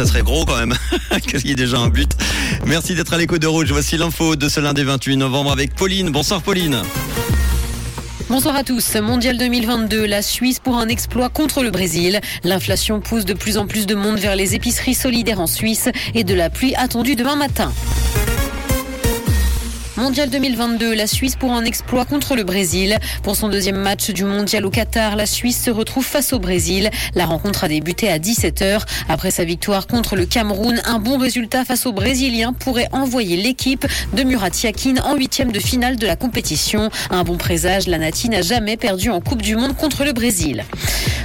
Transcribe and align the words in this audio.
Ça 0.00 0.06
serait 0.06 0.22
gros 0.22 0.46
quand 0.46 0.56
même. 0.56 0.74
Qu'il 1.20 1.46
y 1.46 1.52
a 1.52 1.54
déjà 1.54 1.76
un 1.76 1.88
but 1.88 2.10
Merci 2.64 2.94
d'être 2.94 3.12
à 3.12 3.18
l'écho 3.18 3.36
de 3.36 3.46
Rouge. 3.46 3.70
Voici 3.70 3.98
l'info 3.98 4.34
de 4.34 4.48
ce 4.48 4.58
lundi 4.58 4.82
28 4.82 5.18
novembre 5.18 5.52
avec 5.52 5.74
Pauline. 5.74 6.08
Bonsoir 6.08 6.40
Pauline. 6.40 6.80
Bonsoir 8.30 8.56
à 8.56 8.64
tous. 8.64 8.94
Mondial 8.94 9.36
2022, 9.36 10.06
la 10.06 10.22
Suisse 10.22 10.58
pour 10.58 10.78
un 10.78 10.88
exploit 10.88 11.28
contre 11.28 11.62
le 11.62 11.70
Brésil. 11.70 12.22
L'inflation 12.44 13.02
pousse 13.02 13.26
de 13.26 13.34
plus 13.34 13.58
en 13.58 13.66
plus 13.66 13.84
de 13.84 13.94
monde 13.94 14.18
vers 14.18 14.36
les 14.36 14.54
épiceries 14.54 14.94
solidaires 14.94 15.38
en 15.38 15.46
Suisse 15.46 15.90
et 16.14 16.24
de 16.24 16.32
la 16.32 16.48
pluie 16.48 16.74
attendue 16.76 17.14
demain 17.14 17.36
matin. 17.36 17.70
Mondial 20.00 20.30
2022, 20.30 20.94
la 20.94 21.06
Suisse 21.06 21.36
pour 21.36 21.52
un 21.52 21.62
exploit 21.62 22.06
contre 22.06 22.34
le 22.34 22.42
Brésil. 22.42 22.96
Pour 23.22 23.36
son 23.36 23.50
deuxième 23.50 23.76
match 23.76 24.08
du 24.08 24.24
Mondial 24.24 24.64
au 24.64 24.70
Qatar, 24.70 25.14
la 25.14 25.26
Suisse 25.26 25.62
se 25.62 25.70
retrouve 25.70 26.06
face 26.06 26.32
au 26.32 26.38
Brésil. 26.38 26.88
La 27.14 27.26
rencontre 27.26 27.64
a 27.64 27.68
débuté 27.68 28.08
à 28.08 28.18
17h. 28.18 28.80
Après 29.10 29.30
sa 29.30 29.44
victoire 29.44 29.86
contre 29.86 30.16
le 30.16 30.24
Cameroun, 30.24 30.80
un 30.86 31.00
bon 31.00 31.18
résultat 31.18 31.66
face 31.66 31.84
aux 31.84 31.92
Brésiliens 31.92 32.54
pourrait 32.54 32.88
envoyer 32.92 33.36
l'équipe 33.36 33.86
de 34.14 34.22
Murat 34.22 34.48
Yakin 34.62 34.94
en 35.04 35.16
huitième 35.16 35.52
de 35.52 35.60
finale 35.60 35.96
de 35.96 36.06
la 36.06 36.16
compétition. 36.16 36.88
Un 37.10 37.22
bon 37.22 37.36
présage, 37.36 37.86
la 37.86 37.98
Nati 37.98 38.30
n'a 38.30 38.40
jamais 38.40 38.78
perdu 38.78 39.10
en 39.10 39.20
Coupe 39.20 39.42
du 39.42 39.54
Monde 39.54 39.76
contre 39.76 40.04
le 40.04 40.14
Brésil. 40.14 40.64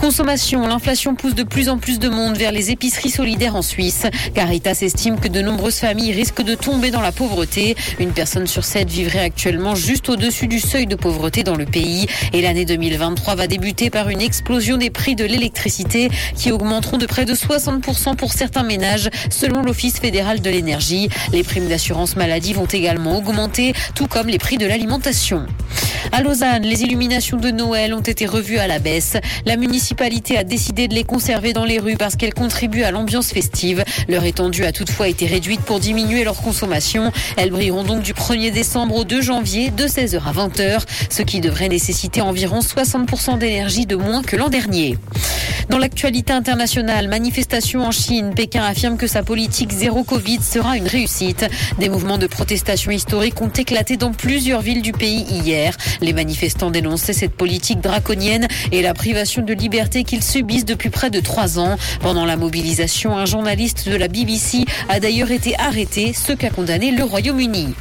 Consommation, 0.00 0.64
l'inflation 0.68 1.16
pousse 1.16 1.34
de 1.34 1.42
plus 1.42 1.68
en 1.68 1.78
plus 1.78 1.98
de 1.98 2.08
monde 2.08 2.36
vers 2.36 2.52
les 2.52 2.70
épiceries 2.70 3.10
solidaires 3.10 3.56
en 3.56 3.62
Suisse. 3.62 4.06
Caritas 4.32 4.78
estime 4.82 5.18
que 5.18 5.26
de 5.26 5.42
nombreuses 5.42 5.80
familles 5.80 6.12
risquent 6.12 6.42
de 6.42 6.54
tomber 6.54 6.92
dans 6.92 7.00
la 7.00 7.10
pauvreté. 7.10 7.76
Une 7.98 8.12
personne 8.12 8.46
sur 8.46 8.64
sept 8.64 8.88
vivrait 8.88 9.18
actuellement 9.18 9.74
juste 9.74 10.08
au-dessus 10.08 10.46
du 10.46 10.60
seuil 10.60 10.86
de 10.86 10.94
pauvreté 10.94 11.42
dans 11.42 11.56
le 11.56 11.64
pays. 11.64 12.06
Et 12.32 12.42
l'année 12.42 12.64
2023 12.64 13.34
va 13.34 13.48
débuter 13.48 13.90
par 13.90 14.08
une 14.08 14.20
explosion 14.20 14.76
des 14.76 14.90
prix 14.90 15.16
de 15.16 15.24
l'électricité 15.24 16.10
qui 16.36 16.52
augmenteront 16.52 16.98
de 16.98 17.06
près 17.06 17.24
de 17.24 17.34
60% 17.34 18.14
pour 18.14 18.32
certains 18.32 18.62
ménages 18.62 19.10
selon 19.30 19.62
l'Office 19.62 19.98
fédéral 19.98 20.40
de 20.40 20.48
l'énergie. 20.48 21.08
Les 21.32 21.42
primes 21.42 21.66
d'assurance 21.66 22.14
maladie 22.14 22.52
vont 22.52 22.66
également 22.66 23.18
augmenter, 23.18 23.72
tout 23.96 24.06
comme 24.06 24.28
les 24.28 24.38
prix 24.38 24.58
de 24.58 24.66
l'alimentation. 24.66 25.46
À 26.12 26.22
Lausanne, 26.22 26.62
les 26.62 26.82
illuminations 26.82 27.36
de 27.36 27.50
Noël 27.50 27.92
ont 27.92 28.00
été 28.00 28.26
revues 28.26 28.58
à 28.58 28.66
la 28.66 28.78
baisse. 28.78 29.16
La 29.44 29.56
municipalité 29.56 30.38
a 30.38 30.44
décidé 30.44 30.88
de 30.88 30.94
les 30.94 31.04
conserver 31.04 31.52
dans 31.52 31.64
les 31.64 31.78
rues 31.78 31.96
parce 31.96 32.16
qu'elles 32.16 32.34
contribuent 32.34 32.82
à 32.82 32.90
l'ambiance 32.90 33.30
festive. 33.30 33.84
Leur 34.08 34.24
étendue 34.24 34.64
a 34.64 34.72
toutefois 34.72 35.08
été 35.08 35.26
réduite 35.26 35.60
pour 35.60 35.80
diminuer 35.80 36.24
leur 36.24 36.40
consommation. 36.40 37.12
Elles 37.36 37.50
brilleront 37.50 37.84
donc 37.84 38.02
du 38.02 38.14
1er 38.14 38.50
décembre 38.50 38.96
au 38.96 39.04
2 39.04 39.20
janvier 39.20 39.70
de 39.70 39.84
16h 39.84 40.20
à 40.24 40.32
20h, 40.32 40.82
ce 41.10 41.22
qui 41.22 41.40
devrait 41.40 41.68
nécessiter 41.68 42.20
environ 42.20 42.60
60% 42.60 43.38
d'énergie 43.38 43.86
de 43.86 43.96
moins 43.96 44.22
que 44.22 44.36
l'an 44.36 44.48
dernier. 44.48 44.96
Dans 45.68 45.76
l'actualité 45.76 46.32
internationale, 46.32 47.08
manifestation 47.08 47.82
en 47.82 47.90
Chine, 47.90 48.32
Pékin 48.34 48.62
affirme 48.62 48.96
que 48.96 49.06
sa 49.06 49.22
politique 49.22 49.70
zéro 49.70 50.02
Covid 50.02 50.40
sera 50.42 50.78
une 50.78 50.86
réussite. 50.86 51.46
Des 51.78 51.90
mouvements 51.90 52.16
de 52.16 52.26
protestation 52.26 52.90
historiques 52.90 53.42
ont 53.42 53.50
éclaté 53.50 53.98
dans 53.98 54.12
plusieurs 54.12 54.62
villes 54.62 54.80
du 54.80 54.92
pays 54.92 55.26
hier. 55.28 55.76
Les 56.00 56.14
manifestants 56.14 56.70
dénonçaient 56.70 57.12
cette 57.12 57.34
politique 57.34 57.82
draconienne 57.82 58.48
et 58.72 58.80
la 58.80 58.94
privation 58.94 59.42
de 59.42 59.52
liberté 59.52 60.04
qu'ils 60.04 60.24
subissent 60.24 60.64
depuis 60.64 60.88
près 60.88 61.10
de 61.10 61.20
trois 61.20 61.58
ans. 61.58 61.76
Pendant 62.00 62.24
la 62.24 62.38
mobilisation, 62.38 63.14
un 63.18 63.26
journaliste 63.26 63.90
de 63.90 63.94
la 63.94 64.08
BBC 64.08 64.64
a 64.88 65.00
d'ailleurs 65.00 65.30
été 65.30 65.54
arrêté, 65.58 66.14
ce 66.14 66.32
qu'a 66.32 66.48
condamné 66.48 66.92
le 66.92 67.04
Royaume-Uni. 67.04 67.74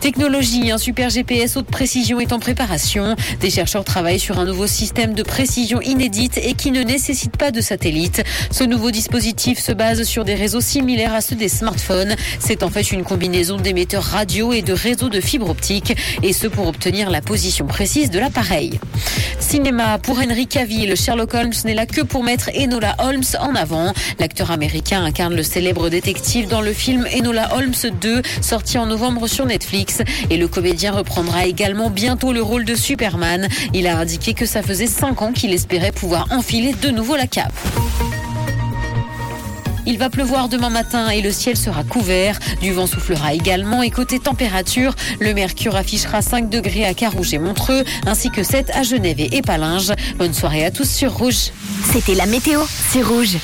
Technologie, 0.00 0.70
un 0.70 0.78
super 0.78 1.10
GPS 1.10 1.56
haute 1.56 1.66
précision 1.66 2.20
est 2.20 2.32
en 2.32 2.38
préparation. 2.38 3.16
Des 3.40 3.50
chercheurs 3.50 3.84
travaillent 3.84 4.20
sur 4.20 4.38
un 4.38 4.44
nouveau 4.44 4.66
système 4.66 5.14
de 5.14 5.22
précision 5.22 5.80
inédite 5.80 6.38
et 6.38 6.54
qui 6.54 6.70
ne 6.70 6.82
nécessite 6.82 7.36
pas 7.36 7.50
de 7.50 7.60
satellite. 7.60 8.22
Ce 8.50 8.64
nouveau 8.64 8.90
dispositif 8.90 9.58
se 9.58 9.72
base 9.72 10.02
sur 10.04 10.24
des 10.24 10.34
réseaux 10.34 10.60
similaires 10.60 11.14
à 11.14 11.20
ceux 11.20 11.36
des 11.36 11.48
smartphones. 11.48 12.14
C'est 12.38 12.62
en 12.62 12.70
fait 12.70 12.92
une 12.92 13.04
combinaison 13.04 13.56
d'émetteurs 13.56 14.04
radio 14.04 14.52
et 14.52 14.62
de 14.62 14.72
réseaux 14.72 15.08
de 15.08 15.20
fibre 15.20 15.50
optique, 15.50 15.96
et 16.22 16.32
ce 16.32 16.46
pour 16.46 16.66
obtenir 16.66 17.10
la 17.10 17.20
position 17.20 17.66
précise 17.66 18.10
de 18.10 18.18
l'appareil. 18.18 18.78
Cinéma 19.40 19.98
pour 19.98 20.18
Henry 20.18 20.46
Cavill, 20.46 20.96
Sherlock 20.96 21.34
Holmes 21.34 21.52
n'est 21.64 21.74
là 21.74 21.86
que 21.86 22.00
pour 22.00 22.24
mettre 22.24 22.50
Enola 22.56 22.96
Holmes 22.98 23.22
en 23.40 23.54
avant. 23.54 23.92
L'acteur 24.18 24.50
américain 24.50 25.04
incarne 25.04 25.34
le 25.34 25.42
célèbre 25.42 25.88
détective 25.88 26.48
dans 26.48 26.60
le 26.60 26.72
film 26.72 27.06
Enola 27.16 27.54
Holmes 27.54 27.74
2, 28.00 28.22
sorti 28.40 28.78
en 28.78 28.86
novembre 28.86 29.26
Netflix. 29.46 30.02
Et 30.30 30.36
le 30.36 30.48
comédien 30.48 30.92
reprendra 30.92 31.46
également 31.46 31.90
bientôt 31.90 32.32
le 32.32 32.42
rôle 32.42 32.64
de 32.64 32.74
Superman. 32.74 33.48
Il 33.72 33.86
a 33.86 33.98
indiqué 33.98 34.34
que 34.34 34.46
ça 34.46 34.62
faisait 34.62 34.86
5 34.86 35.22
ans 35.22 35.32
qu'il 35.32 35.52
espérait 35.52 35.92
pouvoir 35.92 36.26
enfiler 36.30 36.74
de 36.74 36.90
nouveau 36.90 37.16
la 37.16 37.26
cape. 37.26 37.54
Il 39.88 39.98
va 39.98 40.10
pleuvoir 40.10 40.48
demain 40.48 40.68
matin 40.68 41.10
et 41.10 41.22
le 41.22 41.30
ciel 41.30 41.56
sera 41.56 41.84
couvert. 41.84 42.38
Du 42.60 42.72
vent 42.72 42.88
soufflera 42.88 43.34
également 43.34 43.82
et 43.82 43.90
côté 43.90 44.18
température, 44.18 44.94
le 45.20 45.32
mercure 45.32 45.76
affichera 45.76 46.22
5 46.22 46.50
degrés 46.50 46.84
à 46.84 46.92
Carouge 46.92 47.32
et 47.32 47.38
Montreux, 47.38 47.84
ainsi 48.04 48.30
que 48.30 48.42
7 48.42 48.70
à 48.74 48.82
Genève 48.82 49.20
et 49.20 49.36
Épalinges. 49.36 49.92
Bonne 50.18 50.34
soirée 50.34 50.64
à 50.64 50.72
tous 50.72 50.90
sur 50.90 51.16
Rouge. 51.16 51.52
C'était 51.92 52.14
la 52.14 52.26
météo, 52.26 52.62
c'est 52.90 53.02
Rouge. 53.02 53.34